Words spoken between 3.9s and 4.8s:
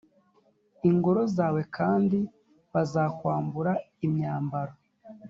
imyambaro